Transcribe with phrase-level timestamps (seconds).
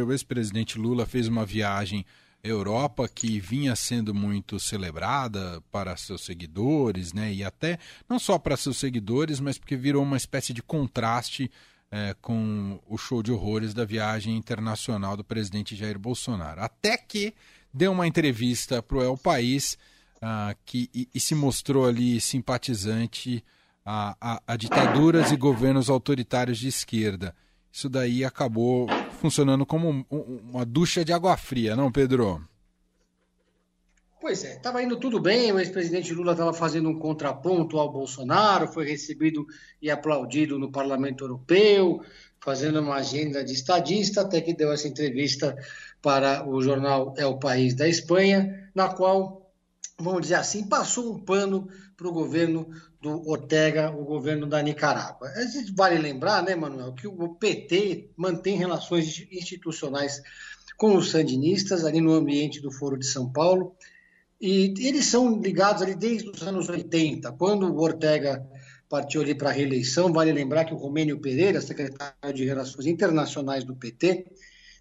[0.00, 2.06] o ex-presidente Lula fez uma viagem
[2.42, 7.32] à Europa que vinha sendo muito celebrada para seus seguidores, né?
[7.32, 11.50] E até não só para seus seguidores, mas porque virou uma espécie de contraste
[11.90, 16.62] é, com o show de horrores da viagem internacional do presidente Jair Bolsonaro.
[16.62, 17.34] Até que
[17.72, 19.76] deu uma entrevista para o El País
[20.16, 23.44] uh, que, e, e, se mostrou ali simpatizante
[23.84, 27.34] a, a, a ditaduras e governos autoritários de esquerda.
[27.72, 28.86] Isso daí acabou
[29.18, 30.04] funcionando como um,
[30.50, 32.46] uma ducha de água fria, não, Pedro?
[34.20, 38.68] Pois é, estava indo tudo bem, o ex-presidente Lula estava fazendo um contraponto ao Bolsonaro,
[38.68, 39.44] foi recebido
[39.80, 42.00] e aplaudido no Parlamento Europeu,
[42.38, 45.56] fazendo uma agenda de estadista, até que deu essa entrevista
[46.00, 49.41] para o jornal É o País da Espanha, na qual,
[49.98, 52.68] vamos dizer assim, passou um pano para o governo
[53.00, 55.30] do Ortega, o governo da Nicarágua.
[55.74, 60.20] Vale lembrar, né, Manuel, que o PT mantém relações institucionais
[60.76, 63.76] com os sandinistas ali no ambiente do Foro de São Paulo,
[64.40, 68.44] e eles são ligados ali desde os anos 80, quando o Ortega
[68.88, 70.12] partiu ali para a reeleição.
[70.12, 74.26] Vale lembrar que o Romênio Pereira, secretário de Relações Internacionais do PT,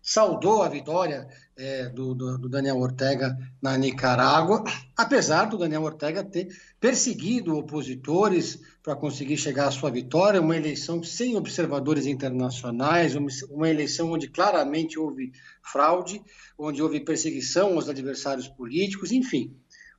[0.01, 4.63] saudou a vitória é, do, do, do, Daniel Ortega na Nicarágua,
[4.97, 6.47] apesar do Daniel Ortega ter
[6.79, 13.69] perseguido opositores para conseguir chegar à sua vitória, uma eleição sem observadores internacionais, uma, uma
[13.69, 16.21] eleição onde claramente houve fraude,
[16.57, 19.55] onde houve perseguição aos adversários políticos, enfim,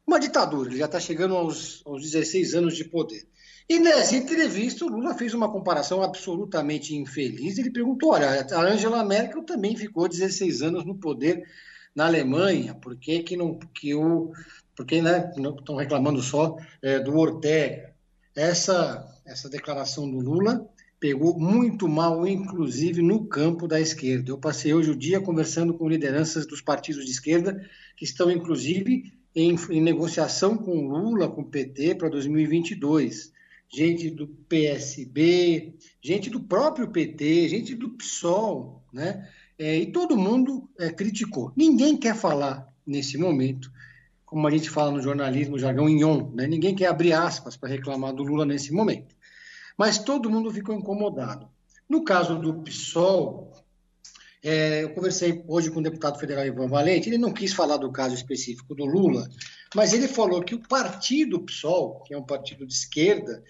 [0.07, 0.69] uma ditadura.
[0.69, 3.27] Ele já está chegando aos, aos 16 anos de poder.
[3.69, 7.59] E nessa entrevista, o Lula fez uma comparação absolutamente infeliz.
[7.59, 11.45] Ele perguntou: olha, a Angela Merkel também ficou 16 anos no poder
[11.95, 13.59] na Alemanha, por que, que não.
[13.59, 14.33] Que o,
[14.75, 17.93] porque né, estão reclamando só é, do Ortega?
[18.35, 20.67] Essa, essa declaração do Lula
[20.99, 24.31] pegou muito mal, inclusive no campo da esquerda.
[24.31, 27.61] Eu passei hoje o dia conversando com lideranças dos partidos de esquerda,
[27.97, 33.33] que estão, inclusive, em, em negociação com Lula, com PT, para 2022
[33.73, 39.29] gente do PSB, gente do próprio PT, gente do PSOL, né?
[39.59, 41.53] É, e todo mundo é, criticou.
[41.57, 43.71] Ninguém quer falar nesse momento,
[44.27, 46.47] como a gente fala no jornalismo, jargão em on, né?
[46.47, 49.15] Ninguém quer abrir aspas para reclamar do Lula nesse momento.
[49.79, 51.49] Mas todo mundo ficou incomodado.
[51.89, 53.53] No caso do PSOL,
[54.43, 57.93] é, eu conversei hoje com o deputado federal Ivan Valente, ele não quis falar do
[57.93, 59.29] caso específico do Lula,
[59.75, 63.43] mas ele falou que o partido PSOL, que é um partido de esquerda,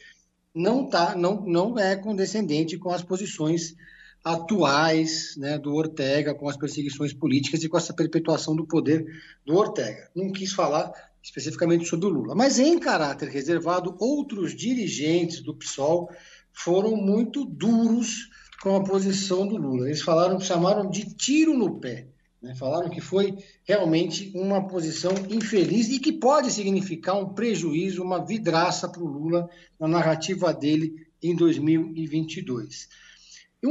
[0.54, 3.74] não, tá, não, não é condescendente com as posições
[4.22, 9.04] atuais né, do Ortega, com as perseguições políticas e com essa perpetuação do poder
[9.44, 10.10] do Ortega.
[10.14, 10.92] Não quis falar
[11.22, 12.34] especificamente sobre o Lula.
[12.34, 16.10] Mas, em caráter reservado, outros dirigentes do PSOL
[16.52, 18.28] foram muito duros
[18.62, 19.88] com a posição do Lula.
[19.88, 22.06] Eles falaram, chamaram de tiro no pé.
[22.40, 22.54] Né?
[22.54, 28.88] Falaram que foi realmente uma posição infeliz e que pode significar um prejuízo, uma vidraça
[28.88, 29.50] para o Lula
[29.80, 32.88] na narrativa dele em 2022.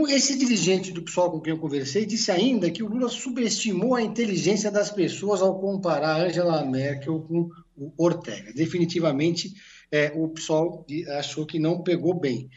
[0.09, 4.01] Esse dirigente do PSOL com quem eu conversei disse ainda que o Lula subestimou a
[4.01, 8.53] inteligência das pessoas ao comparar Angela Merkel com o Ortega.
[8.53, 9.53] Definitivamente,
[9.91, 10.85] é, o PSOL
[11.17, 12.49] achou que não pegou bem.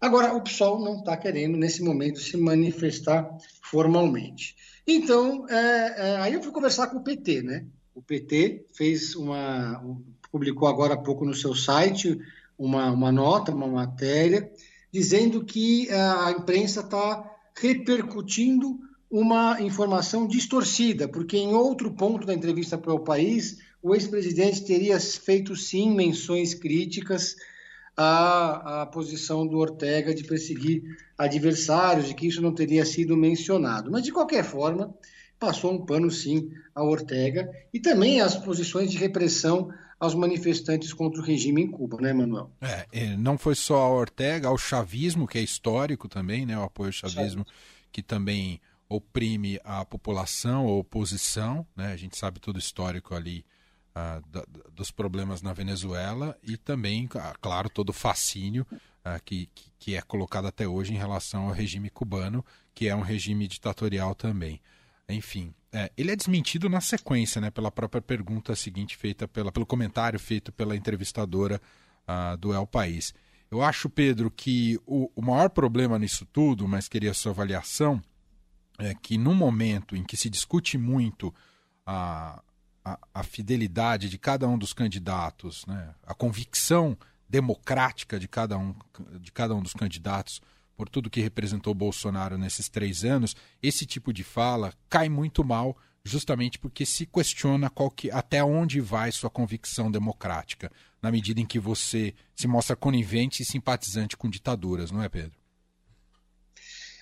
[0.00, 3.28] Agora, o PSOL não está querendo, nesse momento, se manifestar
[3.62, 4.56] formalmente.
[4.86, 7.66] Então, é, é, aí eu fui conversar com o PT, né?
[7.94, 9.84] O PT fez uma.
[10.32, 12.18] publicou agora há pouco no seu site
[12.58, 14.50] uma, uma nota, uma matéria,
[14.90, 18.78] dizendo que é, a imprensa está repercutindo
[19.10, 24.98] uma informação distorcida, porque em outro ponto da entrevista para o país, o ex-presidente teria
[24.98, 27.36] feito sim menções críticas
[28.02, 30.82] à, à posição do Ortega de perseguir
[31.18, 33.90] adversários, de que isso não teria sido mencionado.
[33.90, 34.94] Mas, de qualquer forma,
[35.38, 41.20] passou um pano, sim, a Ortega e também as posições de repressão aos manifestantes contra
[41.20, 42.50] o regime em Cuba, né, Manuel?
[42.90, 46.88] É, não foi só a Ortega, ao chavismo, que é histórico também, né, o apoio
[46.88, 47.46] ao chavismo,
[47.92, 48.58] que também
[48.88, 53.44] oprime a população, a oposição, né, a gente sabe todo o histórico ali
[53.94, 59.48] da, dos problemas na Venezuela e também, uh, claro, todo o fascínio uh, que,
[59.78, 62.44] que é colocado até hoje em relação ao regime cubano,
[62.74, 64.60] que é um regime ditatorial também.
[65.08, 69.66] Enfim, é, ele é desmentido na sequência, né, pela própria pergunta seguinte feita pela, pelo
[69.66, 71.60] comentário feito pela entrevistadora
[72.40, 73.14] do El País.
[73.50, 78.02] Eu acho, Pedro, que o, o maior problema nisso tudo, mas queria sua avaliação,
[78.78, 81.32] é que no momento em que se discute muito
[81.86, 82.42] a,
[82.84, 86.96] a, a, fidelidade de cada um dos candidatos, né, a convicção
[87.28, 88.74] democrática de cada um,
[89.20, 90.40] de cada um dos candidatos
[90.76, 95.76] por tudo que representou Bolsonaro nesses três anos, esse tipo de fala cai muito mal
[96.04, 100.72] justamente porque se questiona que, até onde vai sua convicção democrática,
[101.02, 105.39] na medida em que você se mostra conivente e simpatizante com ditaduras, não é, Pedro?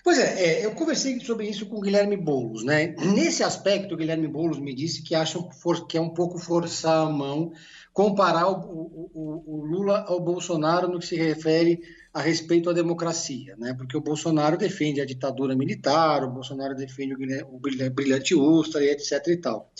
[0.08, 2.94] Pois é, é, eu conversei sobre isso com o Guilherme Boulos, né?
[2.98, 5.38] Nesse aspecto, o Guilherme Boulos me disse que acha
[5.86, 7.52] que é um pouco forçar a mão
[7.92, 13.54] comparar o, o, o, Lula ao Bolsonaro no que se refere a respeito à democracia,
[13.58, 13.74] né?
[13.74, 19.36] Porque o Bolsonaro defende a ditadura militar, o Bolsonaro defende o, brilhante Ustra etc e
[19.36, 19.70] tal.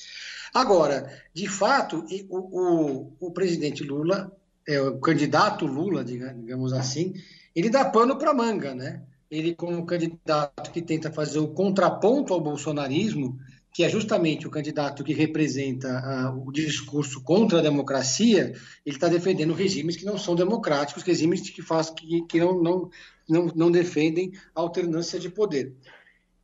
[0.52, 4.30] Agora, de fato, o, o presidente Lula,
[4.68, 7.14] é, o candidato Lula, digamos assim,
[7.56, 9.04] ele dá pano para manga, né?
[9.30, 13.38] Ele como candidato que tenta fazer o contraponto ao bolsonarismo,
[13.72, 18.54] que é justamente o candidato que representa uh, o discurso contra a democracia,
[18.84, 22.90] ele está defendendo regimes que não são democráticos, regimes que, faz, que, que não, não,
[23.28, 25.74] não, não defendem a alternância de poder.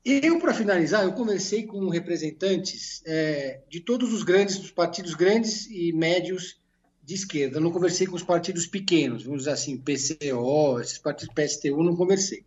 [0.05, 5.67] Eu, para finalizar, eu conversei com representantes é, de todos os grandes, dos partidos grandes
[5.71, 6.61] e médios
[7.03, 7.57] de esquerda.
[7.57, 11.97] Eu não conversei com os partidos pequenos, vamos dizer assim, PCO, esses partidos PSTU, não
[11.97, 12.45] conversei.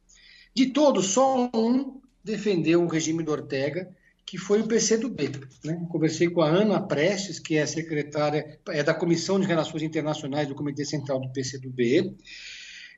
[0.57, 3.95] De todos, só um defendeu o regime do Ortega,
[4.25, 5.29] que foi o PCdoB.
[5.63, 5.85] Né?
[5.87, 10.55] Conversei com a Ana Prestes, que é secretária é da Comissão de Relações Internacionais do
[10.55, 12.17] Comitê Central do PCdoB,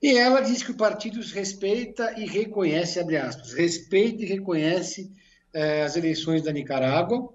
[0.01, 5.11] e ela diz que o partido respeita e reconhece, abre aspas, respeita e reconhece
[5.53, 7.33] eh, as eleições da Nicarágua.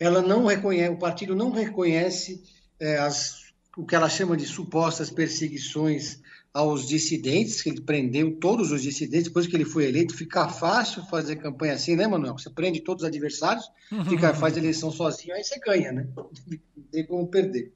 [0.00, 2.42] Ela não reconhece, o partido não reconhece
[2.80, 6.22] eh, as, o que ela chama de supostas perseguições
[6.54, 11.02] aos dissidentes, que ele prendeu todos os dissidentes, depois que ele foi eleito, fica fácil
[11.06, 12.38] fazer campanha assim, né, Manuel?
[12.38, 13.68] Você prende todos os adversários,
[14.08, 16.06] fica, faz eleição sozinho, aí você ganha, né?
[16.16, 16.30] Não
[16.92, 17.72] tem como perder.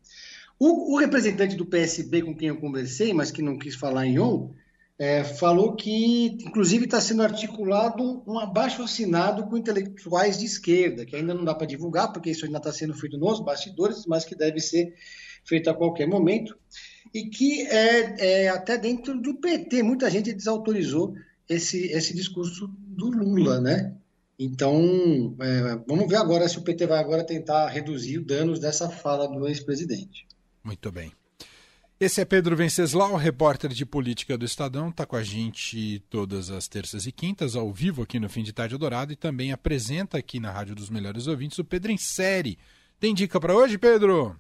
[0.61, 4.21] O, o, representante do PSB com quem eu conversei, mas que não quis falar em
[4.21, 4.53] on,
[4.97, 11.17] é, falou que, inclusive, está sendo articulado um abaixo assinado com intelectuais de esquerda, que
[11.17, 14.37] ainda não dá para divulgar, porque isso ainda está sendo feito nos bastidores, mas que
[14.37, 14.95] deve ser
[15.45, 16.57] feito a qualquer momento
[17.13, 21.15] e que é, é, até dentro do PT muita gente desautorizou
[21.49, 23.95] esse, esse discurso do Lula, né?
[24.39, 28.89] Então, é, vamos ver agora se o PT vai agora tentar reduzir os danos dessa
[28.89, 30.27] fala do ex-presidente.
[30.63, 31.13] Muito bem.
[32.01, 36.69] Esse é Pedro Venceslau, repórter de política do Estadão, está com a gente todas as
[36.69, 40.39] terças e quintas, ao vivo aqui no Fim de Tarde Dourado, e também apresenta aqui
[40.39, 42.57] na Rádio dos Melhores Ouvintes o Pedro em Série.
[43.01, 44.39] Tem dica para hoje, Pedro?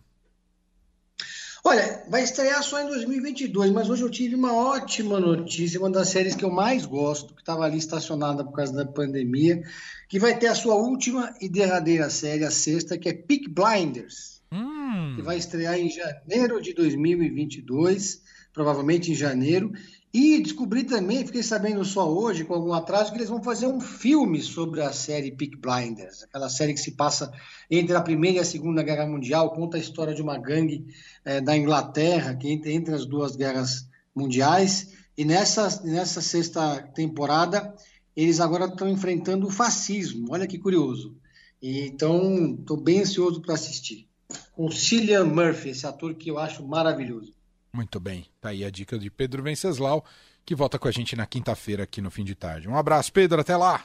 [1.65, 6.09] Olha, vai estrear só em 2022, mas hoje eu tive uma ótima notícia, uma das
[6.09, 9.63] séries que eu mais gosto, que estava ali estacionada por causa da pandemia,
[10.09, 14.41] que vai ter a sua última e derradeira série, a sexta, que é Peak Blinders,
[14.53, 15.15] hum.
[15.17, 18.23] que vai estrear em janeiro de 2022,
[18.53, 19.73] provavelmente em janeiro,
[20.13, 23.81] e descobri também, fiquei sabendo só hoje, com algum atraso, que eles vão fazer um
[23.81, 27.31] filme sobre a série Peak Blinders, aquela série que se passa
[27.71, 30.87] entre a Primeira e a Segunda Guerra Mundial, conta a história de uma gangue
[31.25, 37.75] é, da Inglaterra, que entre, entre as duas guerras mundiais, e nessa, nessa sexta temporada
[38.17, 41.17] eles agora estão enfrentando o fascismo, olha que curioso.
[41.63, 44.09] Então, estou bem ansioso para assistir.
[44.53, 47.33] Com Cillian Murphy, esse ator que eu acho maravilhoso.
[47.79, 48.27] Muito bem.
[48.41, 50.05] Tá aí a dica de Pedro Venceslau,
[50.45, 52.69] que volta com a gente na quinta-feira aqui no fim de tarde.
[52.69, 53.41] Um abraço, Pedro.
[53.41, 53.85] Até lá.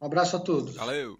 [0.00, 0.76] Um abraço a todos.
[0.76, 1.18] Valeu.